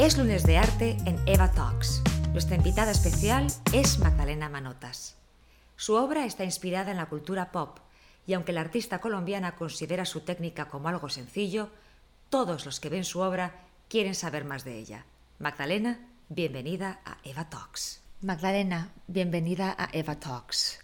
[0.00, 2.02] Es lunes de arte en Eva Talks.
[2.32, 5.18] Nuestra invitada especial es Magdalena Manotas.
[5.76, 7.80] Su obra está inspirada en la cultura pop
[8.26, 11.68] y aunque la artista colombiana considera su técnica como algo sencillo,
[12.30, 15.04] todos los que ven su obra quieren saber más de ella.
[15.38, 18.02] Magdalena, bienvenida a Eva Talks.
[18.22, 20.80] Magdalena, bienvenida a Eva Talks.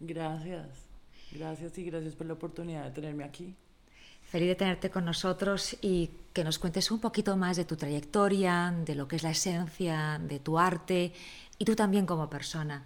[0.00, 0.66] Gracias,
[1.30, 3.54] gracias y gracias por la oportunidad de tenerme aquí.
[4.28, 8.74] Feliz de tenerte con nosotros y que nos cuentes un poquito más de tu trayectoria,
[8.84, 11.14] de lo que es la esencia de tu arte
[11.58, 12.84] y tú también como persona.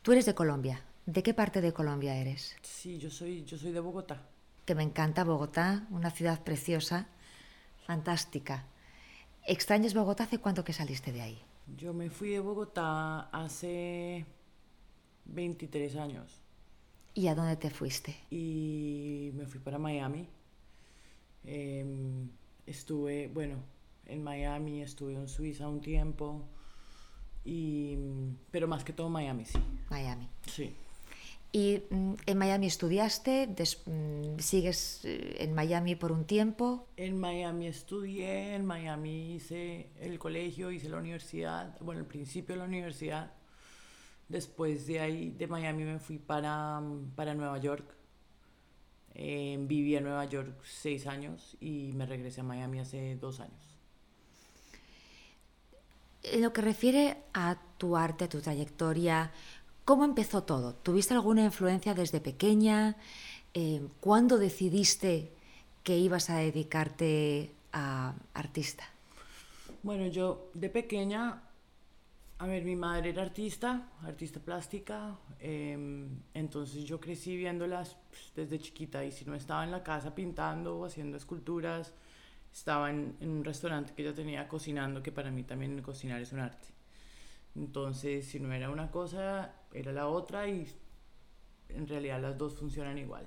[0.00, 0.82] Tú eres de Colombia.
[1.04, 2.56] ¿De qué parte de Colombia eres?
[2.62, 4.22] Sí, yo soy, yo soy de Bogotá.
[4.64, 7.06] Que me encanta Bogotá, una ciudad preciosa,
[7.86, 8.64] fantástica.
[9.46, 10.24] ¿Extrañas Bogotá?
[10.24, 11.42] ¿Hace cuánto que saliste de ahí?
[11.76, 14.24] Yo me fui de Bogotá hace
[15.26, 16.43] 23 años.
[17.14, 18.16] ¿Y a dónde te fuiste?
[18.30, 20.26] Y me fui para Miami.
[21.44, 22.28] Em,
[22.66, 23.56] estuve, bueno,
[24.06, 26.42] en Miami, estuve en Suiza un tiempo.
[27.44, 27.96] Y,
[28.50, 29.58] pero más que todo Miami, sí.
[29.90, 30.28] Miami.
[30.46, 30.74] Sí.
[31.52, 33.46] ¿Y mm, en Miami estudiaste?
[33.86, 36.88] Mm, ¿Sigues eh, en Miami por un tiempo?
[36.96, 42.58] En Miami estudié, en Miami hice el colegio, hice la universidad, bueno, al principio de
[42.58, 43.30] la universidad.
[44.28, 46.80] Después de ahí, de Miami, me fui para,
[47.14, 47.84] para Nueva York.
[49.14, 53.78] Eh, viví en Nueva York seis años y me regresé a Miami hace dos años.
[56.24, 59.30] En lo que refiere a tu arte, a tu trayectoria,
[59.84, 60.74] ¿cómo empezó todo?
[60.74, 62.96] ¿Tuviste alguna influencia desde pequeña?
[63.52, 65.30] Eh, ¿Cuándo decidiste
[65.84, 68.84] que ibas a dedicarte a artista?
[69.82, 71.42] Bueno, yo de pequeña
[72.38, 78.58] a ver, mi madre era artista, artista plástica, em, entonces yo crecí viéndolas pues, desde
[78.58, 81.94] chiquita y si no estaba en la casa pintando o haciendo esculturas,
[82.52, 86.40] estaba en, un restaurante que ella tenía cocinando, que para mí también cocinar es un
[86.40, 86.68] arte.
[87.54, 90.66] Entonces, si no era una cosa, era la otra y
[91.68, 93.26] en realidad las dos funcionan igual.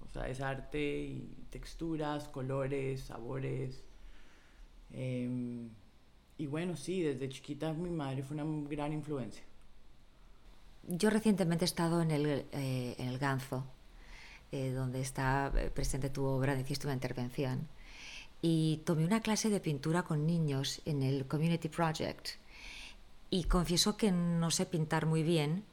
[0.00, 3.84] O sea, es arte y texturas, colores, sabores.
[4.90, 5.68] Eh,
[6.38, 9.42] y bueno, sí, desde chiquita mi madre fue una gran influencia.
[10.88, 13.64] Yo recientemente he estado en el, eh, en el Ganzo,
[14.50, 17.68] eh, donde está eh, presente tu obra, hiciste una intervención,
[18.40, 22.30] y tomé una clase de pintura con niños en el Community Project.
[23.30, 25.64] Y confieso que no sé pintar muy bien,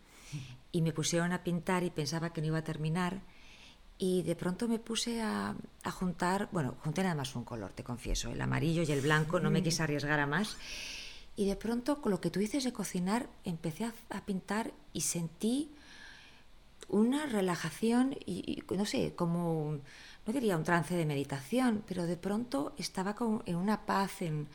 [0.71, 3.21] y me pusieron a pintar y pensaba que no iba a terminar
[4.01, 5.53] y de pronto me puse a,
[5.91, 9.51] juntar, bueno, junté nada más un color, te confieso, el amarillo y el blanco, no
[9.51, 10.55] me quise arriesgar a más.
[11.35, 15.69] Y de pronto, con lo que tú dices de cocinar, empecé a, pintar y sentí
[16.87, 19.79] una relajación y, no sé, como,
[20.25, 24.47] no diría un trance de meditación, pero de pronto estaba como en una paz, en,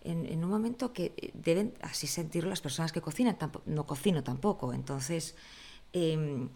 [0.00, 5.34] en, un momento que deben así sentirlo las personas que cocinan, no cocino tampoco, entonces...
[5.92, 6.48] Em,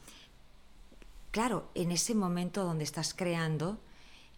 [1.31, 3.79] claro, en ese momento donde estás creando,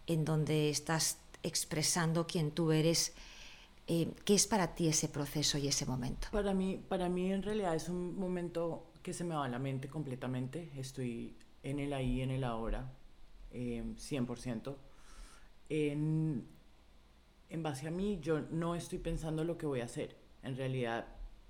[0.07, 3.13] en donde estás expresando quién tú eres,
[3.87, 6.27] eh, ¿qué es para ti ese proceso y ese momento?
[6.31, 9.59] Para mí, para mí en realidad es un momento que se me va a la
[9.59, 10.71] mente completamente.
[10.77, 12.89] Estoy en el ahí, en el ahora,
[13.51, 14.75] 100%.
[15.69, 16.47] Em, en,
[17.49, 20.15] en base a mí, yo no estoy pensando lo que voy a hacer.
[20.43, 21.07] En realidad,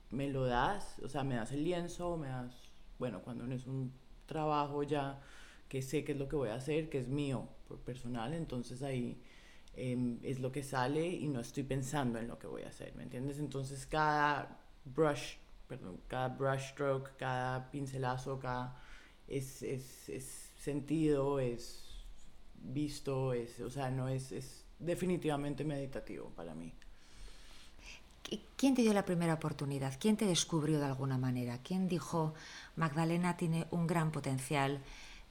[0.10, 2.54] me lo das, o sea, me das el lienzo, me das,
[3.00, 3.92] bueno, cuando no es un
[4.34, 5.22] trabajo ya
[5.70, 8.84] que sé qué es lo que voy a hacer, que es mío, por personal, entonces
[8.84, 9.18] ahí
[9.76, 12.94] em, es lo que sale y no estoy pensando en lo que voy a hacer,
[12.96, 13.40] ¿me entiendes?
[13.40, 15.36] Entonces cada brush,
[15.68, 18.78] perdón, cada brush stroke, cada pincelazo, cada
[19.28, 22.06] es, es, es sentido, es
[22.56, 26.74] visto, es, o sea, no es, es definitivamente meditativo para mí.
[28.56, 29.94] ¿Quién te dio la primera oportunidad?
[30.00, 31.58] ¿Quién te descubrió de alguna manera?
[31.60, 32.34] ¿Quién dijo,
[32.76, 34.82] Magdalena tiene un gran potencial,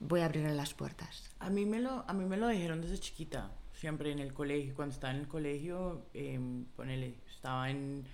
[0.01, 1.31] voy a abrirle las puertas?
[1.39, 4.75] A mí me lo, a mí me lo dijeron desde chiquita, siempre en el colegio.
[4.75, 6.39] Cuando estaba en el colegio, eh,
[6.77, 8.05] ponele, estaba en,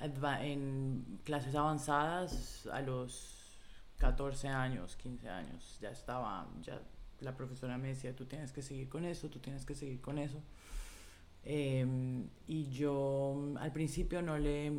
[0.00, 3.58] en clases avanzadas a los
[3.98, 5.78] 14 años, 15 años.
[5.80, 6.80] Ya estaba, ya
[7.20, 10.18] la profesora me decía, tú tienes que seguir con eso, tú tienes que seguir con
[10.18, 10.42] eso.
[11.48, 14.72] Em, y yo al principio no le,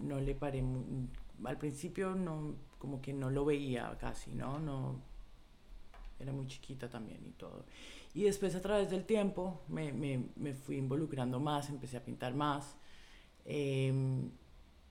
[0.00, 0.62] no le paré,
[1.44, 4.58] al principio no, como que no lo veía casi, ¿no?
[4.58, 5.00] no
[6.18, 7.64] era muy chiquita también y todo.
[8.12, 12.34] Y después a través del tiempo me, me, me fui involucrando más, empecé a pintar
[12.34, 12.76] más.
[13.46, 14.30] Em,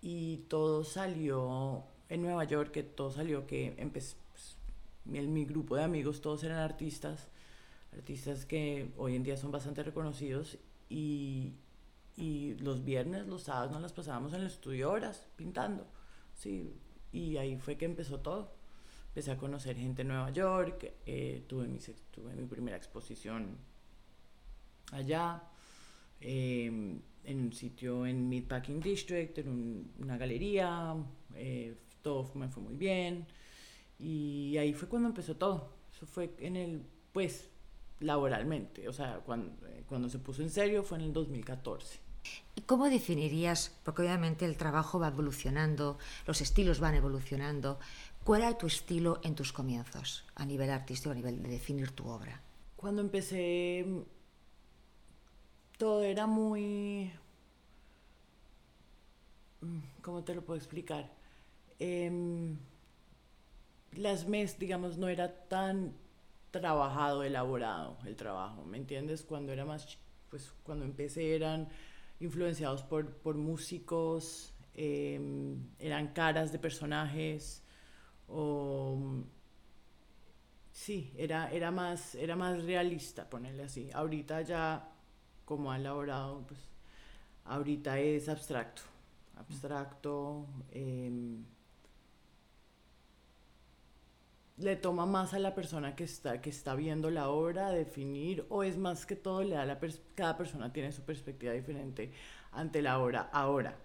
[0.01, 4.57] y todo salió en Nueva York, que todo salió que empecé, pues,
[5.05, 7.27] mi, mi grupo de amigos todos eran artistas,
[7.93, 10.57] artistas que hoy en día son bastante reconocidos
[10.89, 11.53] y,
[12.18, 15.88] y los viernes, los sábados nos las pasábamos en el estudio horas pintando.
[16.33, 16.75] Sí,
[17.12, 18.53] y ahí fue que empezó todo.
[19.07, 21.80] Empecé a conocer gente en Nueva York, eh, tuve, mi,
[22.12, 23.57] tuve mi primera exposición
[24.91, 25.44] allá,
[26.21, 30.95] em, en un sitio en Meatpacking District, en una galería,
[31.36, 33.25] eh, todo me fue muy bien.
[34.00, 35.74] Y ahí fue cuando empezó todo.
[35.91, 36.81] Eso fue en el,
[37.12, 37.50] pues,
[38.00, 38.88] laboralmente.
[38.88, 42.00] O sea, cuando, eh, cuando se puso en serio fue en el 2014.
[42.56, 47.80] ¿Y cómo definirías, porque obviamente el trabajo va evolucionando, los estilos van evolucionando,
[48.24, 52.07] cuál era tu estilo en tus comienzos, a nivel artístico, a nivel de definir tu
[52.07, 52.42] obra?
[52.75, 53.86] Cuando empecé,
[55.78, 57.12] todo era muy...
[60.01, 61.12] ¿Cómo te lo puedo explicar?
[61.80, 62.57] Em,
[63.94, 65.94] las mes, digamos, no era tan
[66.51, 69.24] trabajado, elaborado el trabajo, ¿me entiendes?
[69.24, 69.98] Cuando era más,
[70.30, 71.69] pues cuando empecé eran
[72.19, 77.63] influenciados por, por músicos, em, eran caras de personajes,
[78.28, 79.24] o
[80.72, 83.90] sí, era, era, más, era más realista, ponerle así.
[83.94, 84.92] Ahorita ya,
[85.46, 86.60] como ha elaborado, pues
[87.46, 88.81] ahorita es abstracto,
[89.38, 90.46] abstracto.
[90.72, 91.44] Em,
[94.59, 98.63] le toma más a la persona que está, que está viendo la obra definir o
[98.63, 99.79] es más que todo le da la
[100.15, 102.11] cada persona tiene su perspectiva diferente
[102.51, 103.77] ante la obra ahora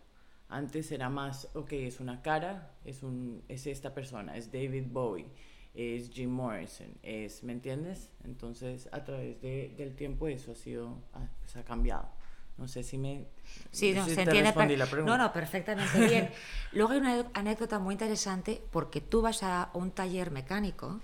[0.49, 5.27] antes era más ok es una cara es un es esta persona es David Bowie
[5.75, 10.99] es Jim Morrison es me entiendes entonces a través de, del tiempo eso ha sido
[11.41, 12.09] pues, ha cambiado
[12.57, 13.27] no sé si me.
[13.71, 14.77] Sí, no, se entiende.
[14.77, 16.31] La no, no, perfectamente bien.
[16.73, 21.01] Luego hay una anécdota muy interesante porque tú vas a un taller mecánico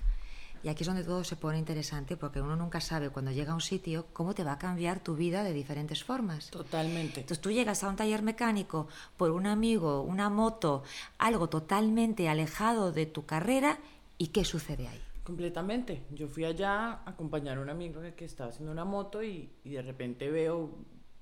[0.63, 3.55] y aquí es donde todo se pone interesante porque uno nunca sabe cuando llega a
[3.55, 6.51] un sitio cómo te va a cambiar tu vida de diferentes formas.
[6.51, 7.21] Totalmente.
[7.21, 8.87] Entonces tú llegas a un taller mecánico
[9.17, 10.85] por un amigo, una moto,
[11.19, 13.79] algo totalmente alejado de tu carrera
[14.19, 15.01] y ¿qué sucede ahí?
[15.25, 16.03] Completamente.
[16.11, 19.51] Yo fui allá a acompañar a un amigo que, que estaba haciendo una moto y,
[19.65, 20.79] y de repente veo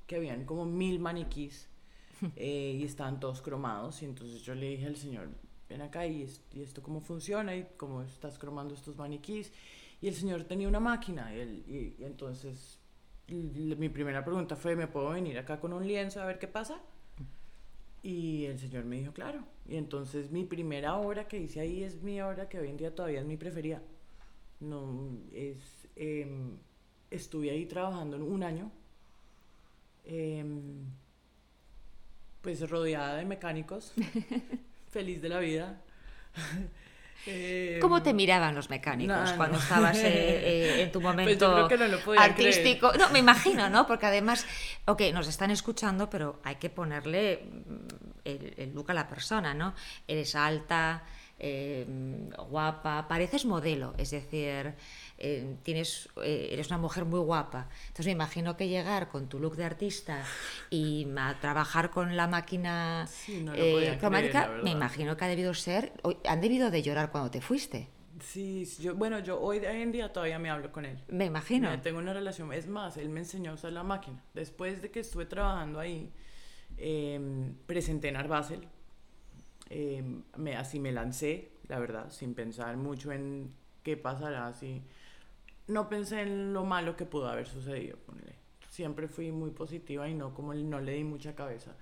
[0.09, 1.69] que habían como mil maniquís
[2.37, 4.03] eh, y estaban todos cromados.
[4.03, 5.29] Y entonces yo le dije al señor,
[5.69, 9.53] ven acá y, esto cómo funciona y cómo estás cromando estos maniquís.
[10.01, 12.81] Y el señor tenía una máquina y, entonces
[13.29, 16.81] mi primera pregunta fue, ¿me puedo venir acá con un lienzo a ver qué pasa?
[18.03, 19.45] Y el señor me dijo, claro.
[19.67, 22.95] Y entonces mi primera obra que hice ahí es mi obra que hoy en día
[22.95, 23.83] todavía es mi preferida.
[24.61, 25.59] No, es,
[25.97, 26.57] em,
[27.11, 28.73] estuve ahí trabajando un año
[30.09, 30.87] Em,
[32.41, 33.93] pues rodeada de mecánicos,
[34.91, 35.83] feliz de la vida.
[37.81, 41.69] ¿Cómo te em, miraban los mecánicos cuando estabas eh, eh, en tu pues momento
[42.17, 42.93] artístico?
[42.95, 43.87] No, me imagino, ¿no?
[43.87, 44.47] Porque además,
[44.87, 49.53] ok, nos están escuchando, pero hay que ponerle mm, el, el look a la persona,
[49.53, 49.75] ¿no?
[50.07, 51.05] Eres alta,
[51.39, 54.75] em, guapa, pareces modelo, es decir,
[55.19, 57.69] eh, tienes, eh, eres una mujer muy guapa.
[57.89, 60.25] Entonces me imagino que llegar con tu look de artista
[60.71, 65.93] y a trabajar con la máquina eh, cromática, me imagino que ha debido ser,
[66.25, 67.89] han debido de llorar cuando te fuiste.
[68.21, 70.99] Sí, yo, bueno, yo hoy en día todavía me hablo con él.
[71.09, 71.81] Me imagino.
[71.81, 74.23] tengo una relación, es más, él me enseñó a usar la máquina.
[74.35, 76.13] Después de que estuve trabajando ahí,
[76.77, 78.17] em, presenté en
[79.71, 84.83] Em, me, así me lancé, la verdad, sin pensar mucho en qué pasará, así
[85.69, 87.99] no pensé en lo malo que pudo haber sucedido.
[88.71, 91.77] Siempre fui muy positiva y no como no le di mucha cabeza.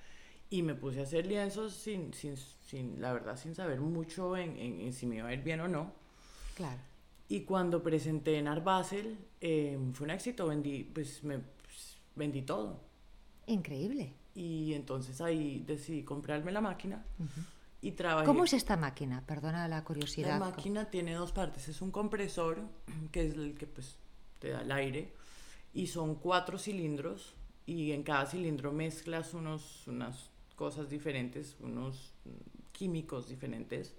[0.50, 4.56] Y me puse a hacer lienzos sin, sin, sin la verdad, sin saber mucho en,
[4.58, 5.92] en, si me iba a ir bien o no.
[6.56, 6.80] Claro.
[7.28, 12.42] Y cuando presenté en Art Basel, em, fue un éxito, vendí, pues, me, pues, vendí
[12.42, 12.80] todo.
[13.46, 14.12] Increíble.
[14.34, 17.04] Y entonces ahí decidí comprarme la máquina.
[18.24, 19.24] ¿Cómo es esta máquina?
[19.26, 20.38] Perdona la curiosidad.
[20.38, 21.68] La máquina tiene dos partes.
[21.68, 22.58] Es un compresor,
[23.12, 23.96] que es el que pues,
[24.38, 25.12] te da el aire,
[25.72, 27.34] y son cuatro cilindros,
[27.66, 32.12] y en cada cilindro mezclas unos, unas cosas diferentes, unos
[32.72, 33.94] químicos diferentes.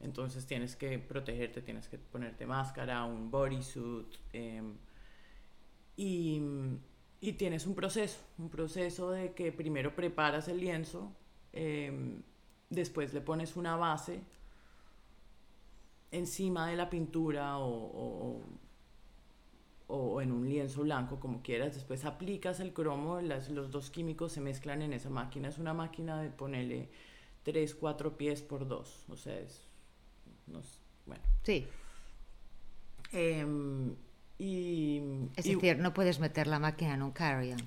[0.00, 4.16] Entonces tienes que protegerte, tienes que ponerte máscara, un bodysuit.
[4.32, 4.74] Em,
[5.96, 6.40] y,
[7.20, 11.12] y, tienes un proceso, un proceso de que primero preparas el lienzo.
[11.52, 12.22] Eh,
[12.70, 14.20] después le pones una base
[16.12, 18.40] encima de la pintura o,
[19.88, 21.74] o, en un lienzo blanco, como quieras.
[21.74, 25.48] Después aplicas el cromo, los dos químicos se mezclan en esa máquina.
[25.48, 26.88] Es una máquina de ponerle
[27.42, 29.04] 3, 4 pies por 2.
[29.08, 29.66] O sea, es.
[31.06, 31.22] bueno.
[31.42, 31.66] Sí.
[33.12, 33.94] Em,
[34.38, 35.02] Y,
[35.36, 37.60] Es y decir, no puedes meter la máquina en un carry-on.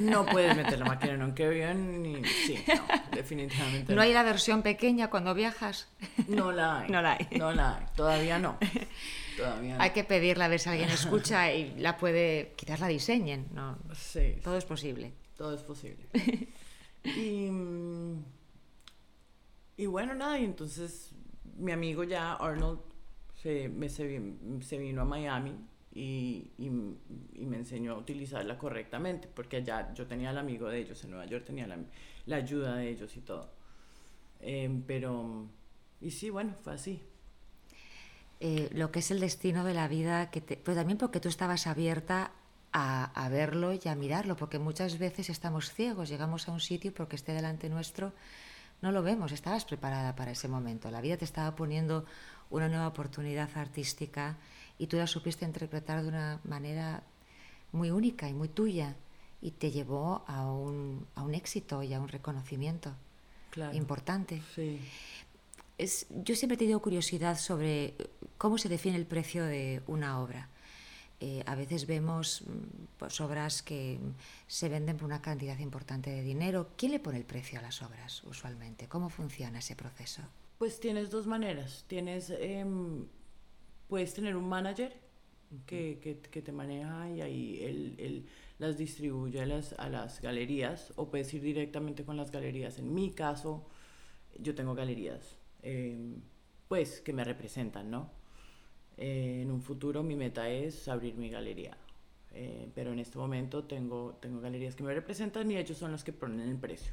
[0.00, 2.22] no puedes meter la máquina en un carry-on.
[2.24, 5.88] Sí, no, definitivamente ¿No hay la versión pequeña cuando viajas?
[6.28, 6.90] No la hay.
[6.90, 7.26] No la hay.
[7.38, 7.86] No la hay.
[7.96, 8.58] Todavía no.
[9.36, 9.82] Todavía no.
[9.82, 12.54] Hay que pedirla a ver si alguien escucha y la puede...
[12.56, 13.78] Quizás la diseñen, ¿no?
[13.94, 15.12] Sí, Todo es posible.
[15.36, 16.08] todo es posible.
[17.04, 18.24] y, mm,
[19.76, 21.12] y bueno, nada, y entonces
[21.56, 22.80] mi amigo ya, Arnold,
[23.42, 25.54] se, me, se vino a Miami
[25.92, 26.66] y, y,
[27.34, 31.10] y me enseñó a utilizarla correctamente, porque allá yo tenía el amigo de ellos, en
[31.10, 31.78] Nueva York tenía la,
[32.26, 33.50] la ayuda de ellos y todo.
[34.40, 35.48] Em, pero,
[36.00, 37.02] y sí, bueno, fue así.
[38.40, 41.28] eh, lo que es el destino de la vida, que te- pero también porque tú
[41.28, 42.32] estabas abierta
[42.72, 46.92] a, a verlo y a mirarlo, porque muchas veces estamos ciegos, llegamos a un sitio
[46.94, 48.12] porque esté delante nuestro,
[48.82, 52.04] no lo vemos, estabas preparada para ese momento, la vida te estaba poniendo
[52.50, 54.38] una nueva oportunidad artística
[54.78, 57.02] y tú la supiste interpretar de una manera
[57.72, 58.96] muy única y muy tuya
[59.40, 62.94] y te llevó a un, a un éxito y a un reconocimiento
[63.50, 63.74] Claro.
[63.76, 64.42] importante.
[64.54, 64.80] Sí.
[65.78, 67.94] Es, yo siempre he tenido curiosidad sobre eh,
[68.36, 70.48] cómo se define el precio de una obra.
[71.20, 73.98] Eh, a veces vemos mm, pues, obras que
[74.46, 76.70] se venden por una cantidad importante de dinero.
[76.76, 78.86] ¿Quién le pone el precio a las obras usualmente?
[78.88, 80.22] ¿Cómo funciona ese proceso?
[80.58, 81.84] Pues tienes dos maneras.
[81.86, 83.04] Tienes, em,
[83.88, 84.92] puedes tener un manager
[85.66, 88.26] que, que- que te maneja y ahí él, él
[88.58, 92.78] las distribuye a las, a las galerías o puedes ir directamente con las galerías.
[92.78, 93.66] En mi caso,
[94.38, 96.16] yo tengo galerías, em,
[96.68, 98.10] pues que me representan, ¿no?
[98.96, 101.76] Eh, en un futuro mi meta es abrir mi galería.
[102.32, 106.04] Eh, pero en este momento tengo, tengo galerías que me representan y ellos son los
[106.04, 106.92] que ponen el precio.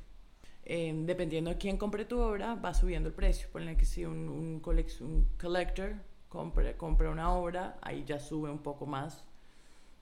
[0.65, 3.47] Eh, dependiendo de quién compre tu obra, va subiendo el precio.
[3.51, 4.61] Ponle que si un, un,
[5.01, 5.95] un collector
[6.35, 9.23] compra, compra una obra, ahí ya sube un poco más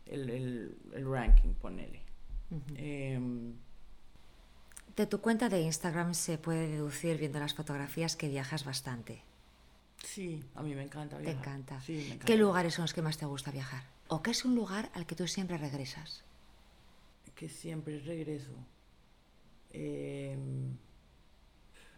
[0.08, 2.02] el, el, el ranking, ponele.
[2.76, 3.54] Em,
[4.96, 9.22] De tu cuenta de Instagram se puede deducir viendo las fotografías que viajas bastante.
[10.04, 11.40] sí, a mí me encanta Te viajar.
[11.42, 11.82] encanta.
[11.82, 12.26] Sí, me encanta.
[12.26, 13.84] ¿Qué lugares son los que más te gusta viajar?
[14.08, 16.24] ¿O qué es un lugar al que tú siempre regresas?
[17.36, 18.52] Que siempre regreso.
[19.72, 20.78] Em,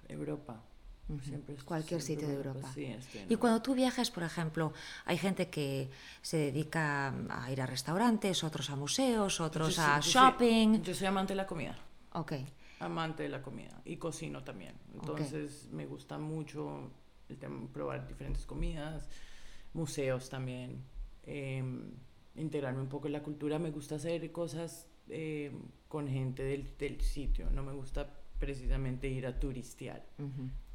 [0.07, 0.61] Europa.
[1.23, 2.71] Siempre, Cualquier siempre sitio de a Europa.
[2.73, 4.73] Sí, estoy en Y cuando tú viajas, por ejemplo,
[5.05, 5.89] hay gente que
[6.21, 10.31] se dedica a ir a restaurantes, otros a museos, otros Yo a soy- yo soy-
[10.31, 10.81] shopping.
[10.81, 11.77] Yo soy amante de la comida.
[12.13, 12.33] Ok.
[12.79, 14.75] amante de la comida y cocino también.
[14.93, 16.91] Entonces me gusta mucho
[17.29, 19.07] el tema, probar diferentes comidas,
[19.73, 20.83] museos también,
[21.23, 21.63] eh,
[22.35, 23.59] integrarme un poco en la cultura.
[23.59, 25.51] Me gusta hacer cosas eh,
[25.87, 27.49] con gente del, del sitio.
[27.51, 28.09] No me gusta
[28.45, 30.05] precisamente ir a turistear.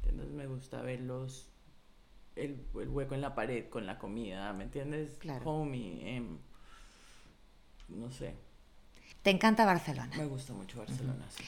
[0.03, 1.47] Entonces me gusta ver los,
[2.35, 5.17] el, el hueco en la pared con la comida, ¿me entiendes?
[5.19, 5.49] Claro.
[5.49, 6.37] Homey, em,
[7.87, 8.35] no sé.
[9.23, 10.11] Te encanta Barcelona.
[10.17, 11.43] Me gusta mucho Barcelona, sí.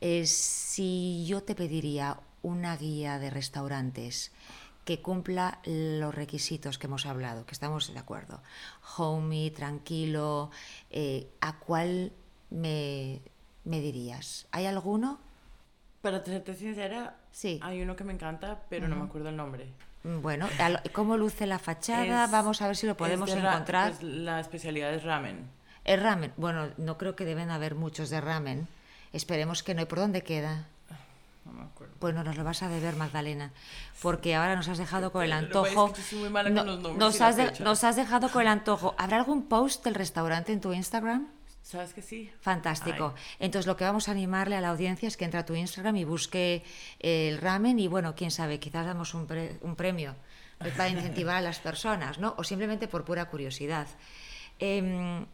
[0.00, 4.30] Eh, si yo te pediría una guía de restaurantes
[4.84, 8.40] que cumpla los requisitos que hemos hablado, que estamos de acuerdo,
[8.98, 10.52] homey, tranquilo,
[10.90, 12.12] eh, ¿a cuál
[12.50, 13.20] me,
[13.64, 14.46] me dirías?
[14.52, 15.25] ¿Hay alguno?
[16.06, 17.58] Para serte sincera, Sí.
[17.64, 19.66] hay uno que me encanta, pero no me acuerdo el nombre.
[20.04, 20.48] Mm, Bueno,
[20.92, 22.26] ¿cómo luce la fachada?
[22.26, 23.90] Es- Vamos a ver si lo es podemos de ra- encontrar.
[23.90, 25.50] pues, la especialidad es ramen.
[25.84, 28.68] El ramen, bueno, no creo que deben haber muchos de ramen.
[29.12, 29.82] Esperemos que no.
[29.82, 30.66] ¿Y por dónde queda?
[31.44, 31.92] No me acuerdo.
[31.98, 33.50] Bueno, nos lo vas a deber, Magdalena,
[34.00, 35.92] porque ahora nos has dejado con el es antojo.
[36.96, 38.94] nos, has de- nos has dejado con el antojo.
[38.96, 41.26] ¿Habrá algún post del restaurante en tu Instagram?
[41.66, 42.30] ¿Sabes que sí?
[42.38, 43.12] Fantástico.
[43.16, 43.22] Ay.
[43.40, 45.96] Entonces lo que vamos a animarle a la audiencia es que entre a tu Instagram
[45.96, 46.62] y busque
[47.00, 50.14] el ramen y bueno, quién sabe, quizás damos un, pre- un premio
[50.58, 52.36] para incentivar a las personas, ¿no?
[52.38, 53.88] O simplemente por pura curiosidad.
[54.60, 55.26] Em,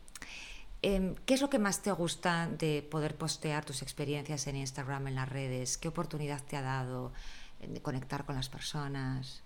[0.80, 5.08] em, ¿Qué es lo que más te gusta de poder postear tus experiencias en Instagram,
[5.08, 5.76] en las redes?
[5.76, 7.12] ¿Qué oportunidad te ha dado
[7.60, 9.42] eh, de conectar con las personas?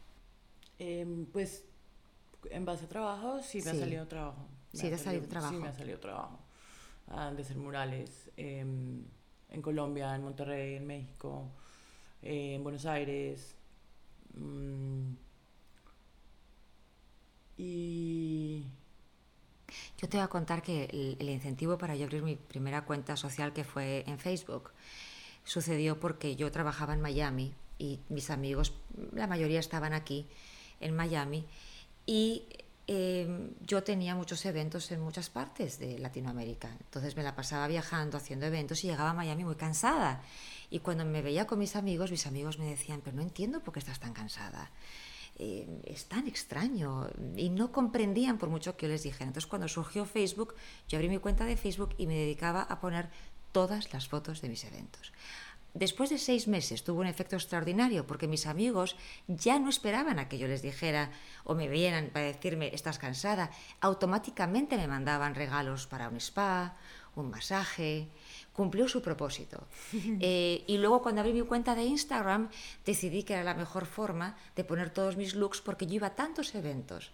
[0.78, 1.64] Em, pues
[2.48, 3.68] en base a trabajo, sí me Sí.
[3.70, 4.46] ha salido trabajo.
[4.72, 5.52] Me Sí, te ha salido trabajo.
[5.54, 6.38] Sí, me ha salido trabajo.
[7.06, 9.04] De hacer murales em,
[9.50, 11.48] en Colombia, en Monterrey, en México,
[12.22, 13.54] eh, en Buenos Aires.
[14.34, 15.14] mm,
[17.58, 18.64] y
[19.98, 23.16] Yo te voy a contar que el, el incentivo para yo abrir mi primera cuenta
[23.16, 24.70] social, que fue en Facebook,
[25.44, 28.72] sucedió porque yo trabajaba en Miami y mis amigos,
[29.12, 30.26] la mayoría estaban aquí,
[30.80, 31.46] en Miami,
[32.06, 32.44] y
[32.86, 36.68] eh, yo tenía muchos eventos en muchas partes de Latinoamérica.
[36.80, 40.22] Entonces me la pasaba viajando, haciendo eventos y llegaba a Miami muy cansada.
[40.70, 43.74] Y cuando me veía con mis amigos, mis amigos me decían, pero no entiendo por
[43.74, 44.70] qué estás tan cansada.
[45.38, 49.26] eh, es tan extraño y no comprendían por mucho que yo les dijera.
[49.26, 50.54] Entonces cuando surgió Facebook,
[50.88, 53.10] yo abrí mi cuenta de Facebook y me dedicaba a poner
[53.52, 55.12] todas las fotos de mis eventos.
[55.76, 58.96] Después de seis meses tuvo un efecto extraordinario porque mis amigos
[59.28, 61.10] ya no esperaban a que yo les dijera
[61.44, 63.50] o me vieran para decirme estás cansada.
[63.80, 66.76] Automáticamente me mandaban regalos para un spa,
[67.14, 68.08] un masaje,
[68.54, 69.68] cumplió su propósito.
[70.20, 72.48] Eh, y luego cuando abrí mi cuenta de Instagram
[72.86, 76.14] decidí que era la mejor forma de poner todos mis looks porque yo iba a
[76.14, 77.10] tantos eventos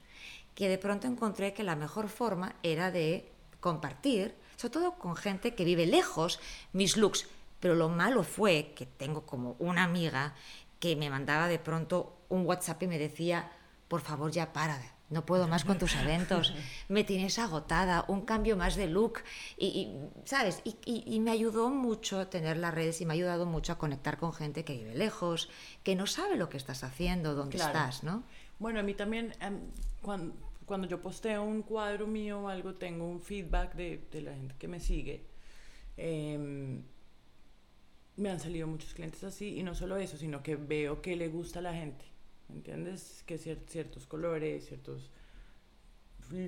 [0.55, 3.29] que de pronto encontré que la mejor forma era de
[3.59, 6.39] compartir, sobre todo con gente que vive lejos,
[6.73, 7.27] mis looks.
[7.63, 10.35] Pero lo malo fue que tengo como una amiga
[10.81, 13.53] que me mandaba de pronto un WhatsApp y me decía,
[13.87, 16.55] por favor ya para, no puedo más con tus eventos,
[16.89, 19.21] me tienes agotada, un cambio más de look,
[19.57, 20.61] y, ¿sabes?
[20.65, 24.33] Y, me ayudó mucho tener las redes y me ha ayudado mucho a conectar con
[24.33, 25.49] gente que vive lejos,
[25.85, 28.25] que no sabe lo que estás haciendo, dónde estás, ¿no?
[28.59, 29.61] Bueno, a mí también, em,
[30.01, 30.35] cuando,
[30.67, 34.57] cuando, yo posteo un cuadro mío o algo, tengo un feedback de, de la gente
[34.59, 35.23] que me sigue.
[35.97, 36.83] Em,
[38.23, 41.29] me han salido muchos clientes así, y no solo eso, sino que veo que le
[41.29, 42.13] gusta a la gente
[42.55, 43.23] ¿entiendes?
[43.27, 45.11] Que ciertos colores, ciertos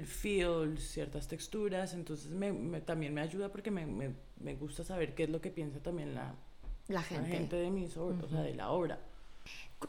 [0.05, 5.31] feels, ciertas texturas, entonces me, también me ayuda porque me, me, gusta saber qué es
[5.31, 6.35] lo que piensa también la,
[6.89, 7.31] la gente.
[7.31, 8.99] gente de mis obras, o sea, de la obra.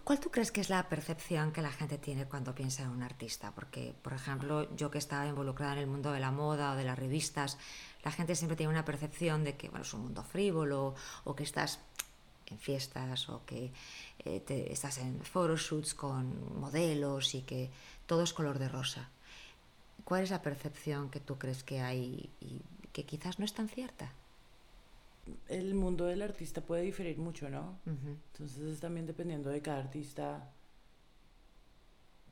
[0.04, 3.04] ¿Cuál tú crees que es la percepción que la gente tiene cuando piensa en un
[3.04, 3.52] artista?
[3.54, 6.84] Porque, por ejemplo, yo que estaba involucrada en el mundo de la moda o de
[6.84, 7.58] las revistas,
[8.04, 11.44] la gente siempre tiene una percepción de que bueno, es un mundo frívolo o que
[11.44, 11.80] estás
[12.48, 13.72] en fiestas o que
[14.20, 17.72] eh, te, estás en photoshoots con modelos y que
[18.06, 19.10] todo es color de rosa.
[20.04, 22.62] ¿Cuál es la percepción que tú crees que hay y
[22.92, 24.12] que quizás no es tan cierta?
[25.48, 27.80] El mundo del artista puede diferir mucho, ¿no?
[27.86, 30.52] Entonces es también dependiendo de cada artista.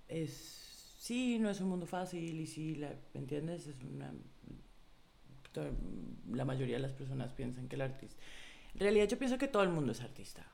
[0.07, 3.67] Es sí, no es un mundo fácil y sí, la, ¿entiendes?
[3.67, 4.13] Es una
[6.31, 8.19] la mayoría de las personas piensan que el artista
[8.73, 10.45] en realidad yo pienso que todo el mundo es artista.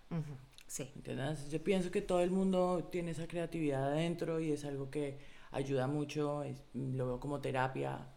[0.67, 0.91] Sí.
[0.95, 1.49] ¿Entiendes?
[1.49, 5.17] Yo pienso que todo el mundo tiene esa creatividad adentro y es algo que
[5.51, 8.07] ayuda mucho, lo veo como terapia.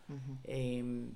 [0.44, 1.12] Em,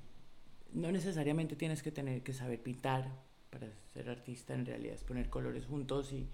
[0.76, 3.10] no necesariamente tienes que tener que saber pintar
[3.50, 6.28] para ser artista, en realidad es poner colores juntos y,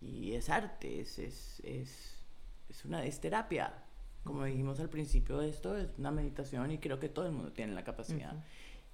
[0.00, 2.16] y es arte, es, es, es,
[2.70, 3.74] es, una, es terapia.
[4.24, 7.52] Como dijimos al principio de esto, es una meditación y creo que todo el mundo
[7.52, 8.34] tiene la capacidad.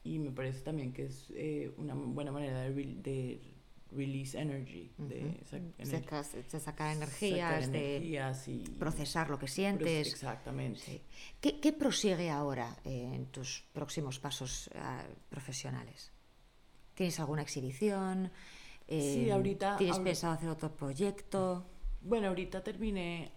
[0.03, 3.41] Y me parece también que es eh, una buena manera de, de
[3.93, 5.41] release energy, de,
[6.61, 10.09] sacar energías, de procesar lo que sientes.
[10.09, 11.03] Exactamente.
[11.41, 16.13] ¿Qué, ¿Qué, prosigue ahora eh, en tus próximos pasos ah, profesionales?
[16.95, 18.31] ¿Tienes alguna exhibición?
[18.89, 19.77] sí, ahorita.
[19.77, 21.67] ¿Tienes pensado hacer otro proyecto?
[22.01, 23.33] Bueno, ahorita terminé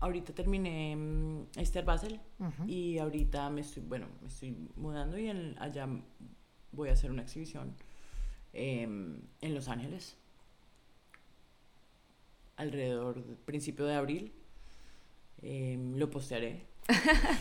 [0.00, 2.20] ahorita terminé um, Esther Basel
[2.66, 5.88] y ahorita me estoy, bueno, me estoy mudando y allá
[6.72, 7.74] voy a hacer una exhibición
[8.52, 10.16] em, en Los Ángeles
[12.56, 14.32] alrededor del principio de abril.
[15.42, 16.66] Em, lo postearé.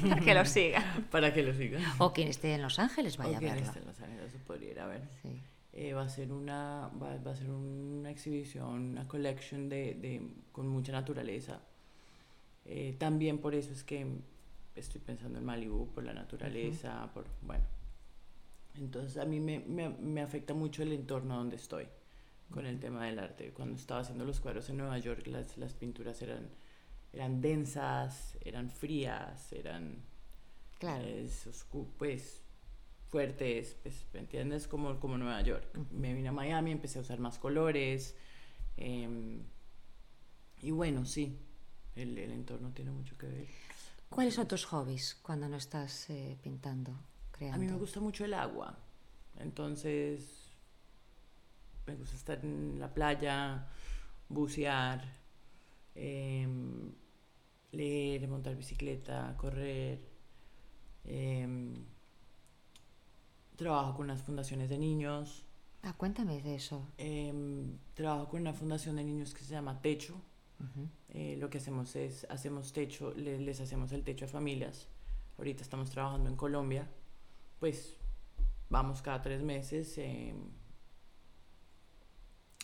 [0.01, 1.05] para que lo siga.
[1.11, 1.79] para que lo siga.
[1.97, 3.65] O quien esté en Los Ángeles vaya a verlo.
[3.65, 5.01] esté en Los Ángeles podría ir a ver.
[5.73, 10.21] Eh, va a ser una va, va, a ser una exhibición, una collection de, de,
[10.51, 11.61] con mucha naturaleza
[12.67, 14.05] eh, también por eso es que
[14.75, 17.63] estoy pensando en Malibu, por la naturaleza, por, bueno.
[18.79, 21.87] Entonces a mí me, me, me, afecta mucho el entorno donde estoy
[22.51, 23.51] con el tema del arte.
[23.51, 26.49] Cuando estaba haciendo los cuadros en Nueva York, las, las pinturas eran,
[27.13, 30.03] eran densas, eran frías, eran...
[30.79, 31.05] Claro.
[31.97, 32.43] pues
[33.09, 34.67] fuertes, pues, ¿me entiendes?
[34.67, 35.65] Como, como Nueva York.
[35.91, 38.15] Me vine a Miami, empecé a usar más colores.
[38.75, 39.43] Em,
[40.61, 41.39] y bueno, sí,
[41.95, 43.47] el, el, entorno tiene mucho que ver.
[44.09, 46.93] ¿Cuáles son tus hobbies cuando no estás eh, pintando,
[47.37, 47.55] creando?
[47.55, 48.77] A mí me gusta mucho el agua,
[49.37, 50.51] entonces
[51.85, 53.67] me gusta estar en la playa,
[54.29, 55.03] bucear,
[55.95, 56.47] eh,
[57.71, 59.99] leer, montar bicicleta, correr.
[61.05, 61.73] Eh,
[63.57, 65.43] trabajo con las fundaciones de niños.
[65.83, 66.87] Ah, cuéntame de eso.
[66.97, 70.21] Em, trabajo con una fundación de niños que se llama Techo,
[71.09, 74.87] eh, lo que hacemos es, hacemos techo, les hacemos el techo a familias.
[75.37, 76.89] Ahorita estamos trabajando en Colombia,
[77.59, 77.97] pues
[78.69, 80.33] vamos cada tres meses eh,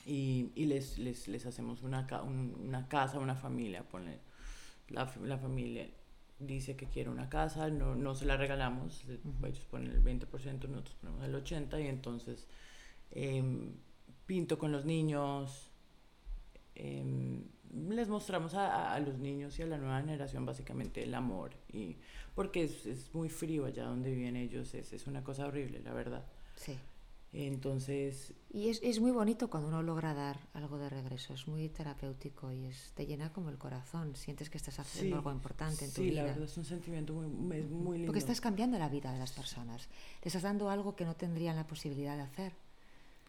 [0.05, 3.85] y, y les, les, les, hacemos una, una casa, una familia.
[4.89, 5.89] la, la, familia
[6.39, 10.95] dice que quiere una casa, no, no se la regalamos, ellos ponen el 20%, nosotros
[10.99, 12.47] ponemos el 80% y entonces
[13.11, 13.75] em,
[14.25, 15.72] pinto con los niños
[16.75, 17.43] em,
[17.89, 21.51] les mostramos a, a, los niños y a la nueva generación básicamente el amor.
[21.71, 21.97] Y,
[22.35, 25.93] porque es, es muy frío allá donde viven ellos, es, es, una cosa horrible, la
[25.93, 26.25] verdad.
[26.55, 26.77] Sí.
[27.31, 28.33] Entonces...
[28.51, 32.51] Y es, es, muy bonito cuando uno logra dar algo de regreso, es muy terapéutico
[32.51, 35.91] y es, te llena como el corazón, sientes que estás haciendo sí, algo importante en
[35.91, 36.11] tu sí, vida.
[36.11, 38.05] Sí, la verdad es un sentimiento muy, muy lindo.
[38.05, 39.89] Porque estás cambiando la vida de las personas,
[40.21, 42.53] le estás dando algo que no tendrían la posibilidad de hacer.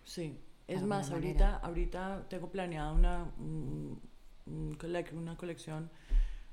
[0.05, 4.01] Sí, es más, ahorita, ahorita tengo planeada una, un,
[4.47, 5.91] una colección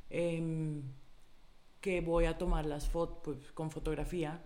[0.10, 0.82] eh,
[1.80, 4.42] que voy a tomar las fotos pues, con fotografía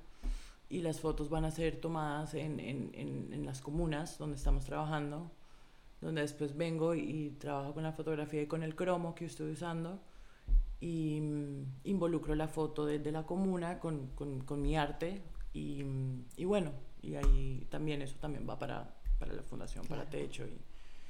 [0.69, 4.65] y las fotos van a ser tomadas en, en, en, en, las comunas donde estamos
[4.65, 5.31] trabajando,
[6.01, 9.99] donde después vengo y trabajo con la fotografía y con el cromo que estoy usando
[10.79, 15.21] y um, involucro la foto desde de la comuna con, con, con mi arte
[15.53, 15.83] y,
[16.35, 18.93] y, bueno, y ahí también eso también va para,
[19.25, 20.03] para la fundación, claro.
[20.03, 20.45] para Techo.
[20.45, 20.57] Y,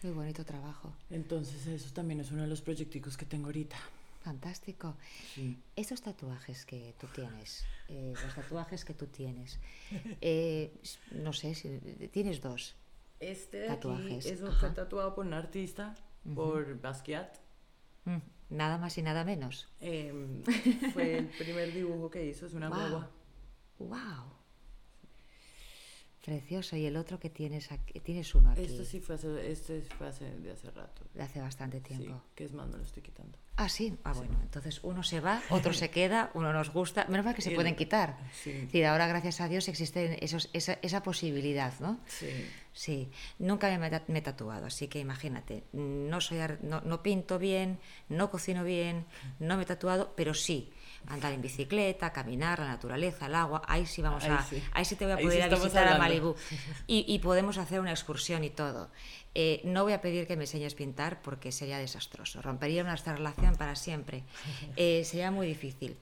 [0.03, 0.93] Muy bonito trabajo.
[1.09, 3.77] Entonces eso también es uno de los proyecticos que tengo ahorita.
[4.23, 4.95] Fantástico.
[5.35, 5.57] Sí.
[5.75, 9.59] Estos tatuajes que tú tienes, eh, los tatuajes que tú tienes,
[10.21, 10.73] eh,
[11.11, 11.79] no sé, si
[12.11, 12.75] tienes dos.
[13.19, 14.25] Este de tatuajes.
[14.25, 16.35] aquí es un, fue tatuado por un artista, uh -huh.
[16.35, 17.37] por Basquiat.
[18.05, 18.17] Mm,
[18.49, 19.67] nada más y nada menos.
[19.79, 20.11] Eh,
[20.93, 22.77] fue el primer dibujo que hizo, es una wow.
[22.79, 23.11] guagua.
[23.77, 24.34] ¡Wow!
[26.25, 26.75] Precioso.
[26.75, 27.99] ¿Y el otro que tienes aquí?
[27.99, 28.63] Tienes uno aquí.
[28.63, 31.03] Este sí fue hace, este fue hace, de hace rato.
[31.13, 32.15] De hace bastante tiempo.
[32.15, 33.37] Sí, que es más, me lo estoy quitando.
[33.57, 33.95] Ah, sí.
[34.03, 34.19] Ah, Sí.
[34.21, 34.39] bueno.
[34.41, 37.05] Entonces uno se va, otro se queda, uno nos gusta.
[37.09, 38.17] Menos mal que se el- pueden quitar.
[38.43, 38.49] Sí.
[38.49, 41.99] Es decir, ahora, gracias a Dios, existe esos, esa, esa posibilidad, ¿no?
[42.07, 42.27] Sí.
[42.73, 43.09] Sí,
[43.39, 47.79] nunca me, he- me he tatuado, así que imagínate, no, soy no, no pinto bien,
[48.09, 49.05] no cocino bien,
[49.39, 50.73] no me he tatuado, pero sí,
[51.07, 54.63] andar en bicicleta, caminar, la naturaleza, el agua, ahí sí vamos Ahí a, sí.
[54.73, 56.03] ahí sí te voy a poder sí ir a visitar a hablando.
[56.03, 56.35] Malibú
[56.87, 58.89] y, y podemos hacer una excursión y todo.
[59.33, 63.15] Eh, no voy a pedir que me enseñes a pintar porque sería desastroso, rompería nuestra
[63.15, 64.23] relación para siempre,
[64.77, 65.97] Eh, sería muy difícil.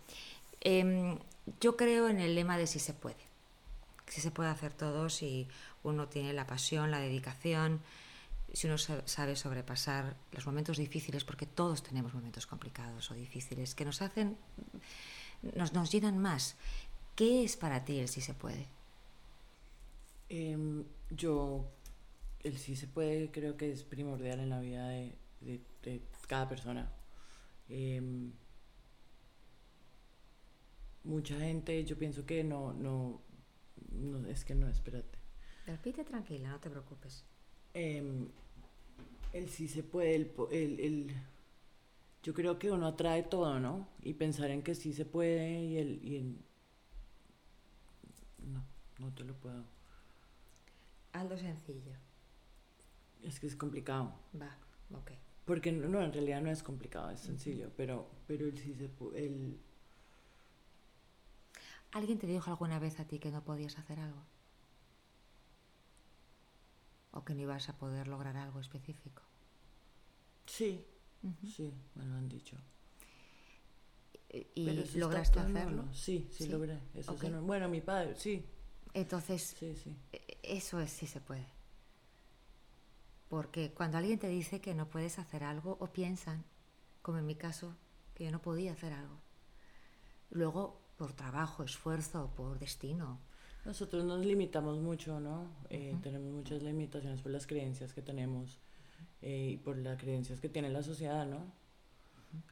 [0.61, 1.17] Em,
[1.59, 3.17] yo creo en el lema de si se puede
[4.07, 5.47] si se puede hacer todo si
[5.81, 7.81] uno tiene la pasión, la dedicación,
[8.53, 13.73] si uno sa- sabe sobrepasar los momentos difíciles, porque todos tenemos momentos complicados o difíciles
[13.75, 14.37] que nos hacen,
[15.55, 16.55] nos, nos llenan más.
[17.15, 18.67] ¿Qué es para ti el si se puede?
[20.29, 21.65] Em, yo,
[22.43, 26.47] el sí se puede, creo que es primordial en la vida de, de- de cada
[26.47, 26.91] persona.
[27.69, 28.31] Em,
[31.03, 33.21] mucha gente, yo pienso que no, no,
[33.91, 35.17] no, es que no, espérate.
[35.65, 37.23] Repite tranquila, no te preocupes.
[37.73, 38.29] Em,
[39.33, 41.15] el sí se puede, el, el, el-
[42.23, 43.87] yo creo que uno atrae todo, ¿no?
[44.01, 46.37] Y pensar en que sí se puede y el, y el-
[48.51, 48.63] no,
[48.99, 49.63] no te lo puedo.
[51.13, 51.93] Algo sencillo.
[53.23, 54.13] Es que es complicado.
[54.39, 54.57] Va,
[54.93, 55.11] ok.
[55.45, 58.89] Porque no, no, en realidad no es complicado, es sencillo, pero, pero el sí se
[58.89, 59.57] pu- el
[61.93, 64.21] ¿Alguien te dijo alguna vez a ti que no podías hacer algo?
[67.13, 69.21] ¿O que no ibas a poder lograr algo específico?
[70.45, 70.85] sí,
[71.55, 72.57] sí, me lo han dicho.
[74.29, 75.85] ¿Y Pero lograste hacerlo?
[75.93, 76.49] Sí, sí, Sí.
[76.51, 76.79] logré.
[76.95, 78.45] Eso es en- bueno, mi padre, sí,
[78.95, 79.95] Entonces, sí, sí.
[80.11, 81.47] E- Eso es, sí se puede.
[83.29, 86.43] Porque cuando alguien te dice que no puedes hacer algo o piensan,
[87.01, 87.75] como en mi caso,
[88.13, 89.19] que yo no podía hacer algo,
[90.29, 93.19] luego por trabajo, esfuerzo, por destino,
[93.65, 95.47] Nosotros nos limitamos mucho, ¿no?
[95.69, 96.01] Eh, Ujú.
[96.01, 98.59] Tenemos muchas limitaciones por las creencias que tenemos
[99.21, 101.45] eh, y por las creencias que tiene la sociedad, ¿no?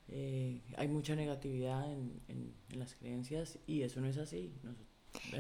[0.09, 4.53] Eh, hay mucha negatividad en, en- en las creencias y eso no es así.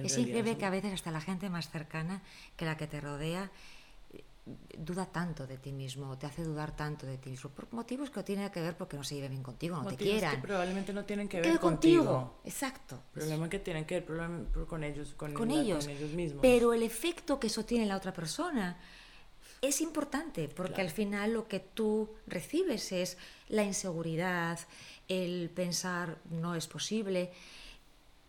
[0.03, 2.21] Es increíble que a veces hasta la gente más cercana
[2.57, 3.51] que la que te rodea
[4.45, 8.15] duda tanto de ti mismo, te hace dudar tanto de ti mismo, por motivos que
[8.21, 10.35] no tienen que ver porque no se lleven bien contigo, no te quieran.
[10.35, 12.39] que probablemente no tienen que ver ver contigo.
[12.43, 12.99] Exacto.
[13.13, 15.85] Problema que tienen que ver con ellos, con, con la- ellos.
[15.85, 16.41] con ellos mismos.
[16.41, 18.77] Pero el efecto que eso tiene en la otra persona
[19.61, 20.89] es importante, porque Claro.
[20.89, 24.57] al final lo que tú recibes es la inseguridad,
[25.07, 27.31] el pensar no es posible.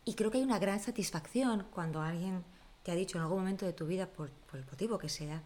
[0.05, 2.45] Y creo que hay una gran satisfacción cuando alguien
[2.83, 5.41] te ha dicho en algún momento de tu vida, por, por el motivo que sea,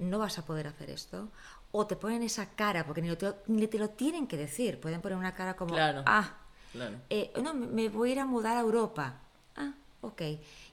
[0.00, 1.28] no vas a poder hacer esto.
[1.72, 4.80] O te ponen esa cara, porque ni, te, ni te lo tienen que decir.
[4.80, 6.02] Pueden poner una cara como, Claro.
[6.06, 6.36] ah,
[6.72, 6.96] Claro.
[7.08, 9.20] eh, no, me- voy a ir a mudar a Europa.
[9.56, 10.22] Ah, ok.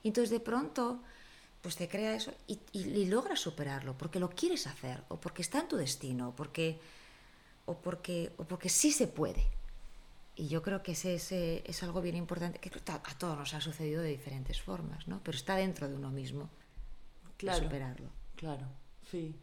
[0.03, 0.99] Y entonces de pronto,
[1.61, 5.41] pues te crea eso y, y- y logras superarlo porque lo quieres hacer o porque
[5.43, 6.79] está en tu destino o porque,
[7.65, 9.45] o porque, o porque sí se puede.
[10.35, 13.61] Y yo creo que ese, ese es algo bien importante que a todos nos ha
[13.61, 15.19] sucedido de diferentes formas, ¿no?
[15.23, 16.49] Pero está dentro de uno mismo
[17.37, 17.63] Claro.
[17.63, 18.09] superarlo.
[18.35, 18.67] Claro,
[19.11, 19.35] sí.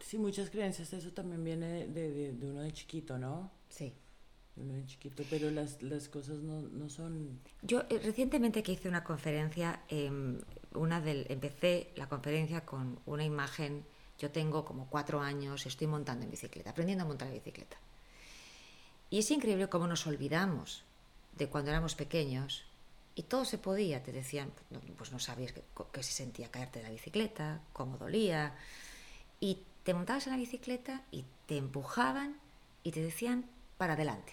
[0.00, 3.50] Sí, muchas creencias, eso también viene de, de, de uno de chiquito, ¿no?
[3.70, 3.94] Sí.
[4.54, 7.40] De uno de chiquito, pero las, las cosas no, no son...
[7.62, 10.40] Yo eh, recientemente que hice una conferencia, em,
[10.74, 13.84] una del, empecé la conferencia con una imagen,
[14.18, 17.78] yo tengo como cuatro años, estoy montando en bicicleta, aprendiendo a montar en bicicleta.
[19.08, 20.84] Y es increíble cómo nos olvidamos
[21.36, 22.64] de cuando éramos pequeños
[23.16, 25.62] y todo se podía, te decían, no, pues no sabías qué,
[26.02, 28.54] se sentía caerte de la bicicleta, cómo dolía,
[29.40, 32.36] y te montabas en la bicicleta y te empujaban
[32.82, 33.44] y te decían
[33.78, 34.32] para adelante.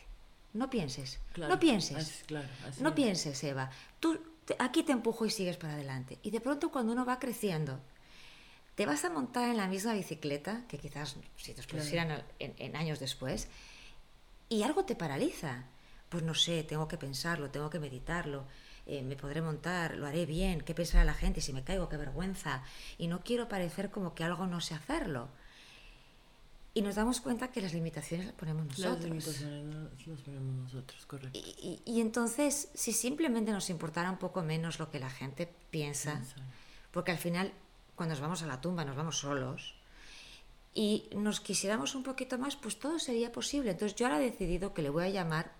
[0.54, 2.96] No pienses, Claro, no pienses, así- claro, así no es.
[2.96, 3.70] pienses, Eva.
[4.00, 6.18] Tú te- aquí te empujo y sigues para adelante.
[6.24, 7.80] Y de pronto cuando uno va creciendo,
[8.76, 12.76] te vas a montar en la misma bicicleta, que quizás si te pusieran en, en
[12.76, 13.48] años después,
[14.50, 15.66] y algo te paraliza.
[16.10, 18.44] Pues no sé, tengo que pensarlo, tengo que meditarlo,
[18.86, 21.98] eh, me podré montar, lo haré bien, qué pensará la gente, si me caigo, qué
[21.98, 22.64] vergüenza.
[22.98, 25.30] Y no quiero parecer como que algo no sé hacerlo.
[26.74, 28.94] Y nos damos cuenta que las limitaciones las ponemos nosotros.
[28.96, 29.76] Las limitaciones
[30.08, 31.38] las ponemos nosotros, correcto.
[31.38, 35.50] Y, y- y entonces, si simplemente nos importara un poco menos lo que la gente
[35.70, 36.36] piensa, Piensa.
[36.92, 37.52] porque al final,
[37.96, 39.76] cuando nos vamos a la tumba, nos vamos solos,
[40.74, 43.72] y nos quisiéramos un poquito más, pues todo sería posible.
[43.72, 45.52] Entonces yo ahora he decidido que le voy a llamar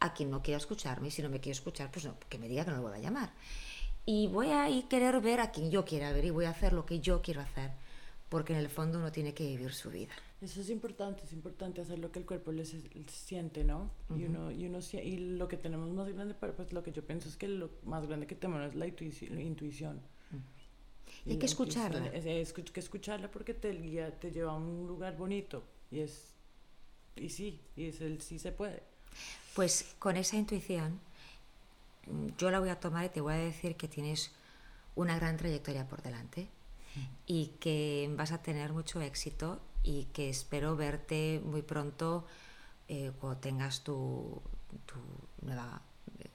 [0.00, 2.48] a quien no quiera escucharme, y si no me quiere escuchar, pues no, que me
[2.48, 3.32] diga que no le voy a llamar.
[4.04, 6.72] Y voy a ir querer ver a quien yo quiera ver y voy a hacer
[6.72, 7.70] lo que yo quiero hacer,
[8.28, 10.12] porque en el fondo uno tiene que vivir su vida.
[10.40, 12.74] Eso es importante, es importante hacer lo que el cuerpo les
[13.08, 13.90] siente, ¿no?
[14.14, 17.28] y, uno, y, uno, y lo que tenemos más grande, pues lo que yo pienso
[17.28, 20.00] es que lo más grande que tenemos es la intuici- la intuición.
[21.24, 22.06] Y hay que escucharla.
[22.08, 25.64] Es, es que escucharla porque te guía, te lleva a un lugar bonito.
[25.90, 26.34] Y es.
[27.16, 28.82] Y sí, y es el sí se puede.
[29.56, 31.00] Pues con esa intuición,
[32.06, 34.30] mm, yo la voy a tomar y te voy a decir que tienes
[34.94, 36.50] una gran trayectoria por delante
[37.26, 42.26] y que vas a tener mucho éxito y que espero verte muy pronto
[42.88, 44.42] eh, cuando tengas tu,
[44.84, 44.98] tu
[45.40, 45.80] nueva
[46.18, 46.28] eh,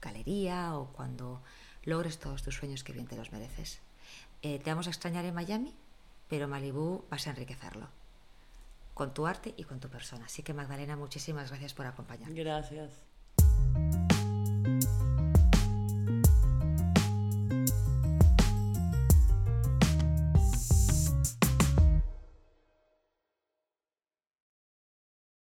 [0.00, 1.42] galería o cuando
[1.84, 3.80] logres todos tus sueños que bien te los mereces.
[4.40, 5.74] Eh, te vamos a extrañar en Miami,
[6.30, 7.97] pero Malibú vas a enriquecerlo
[8.98, 10.24] con tu arte y con tu persona.
[10.26, 12.36] Así que Magdalena, muchísimas gracias por acompañarnos.
[12.36, 13.06] Gracias.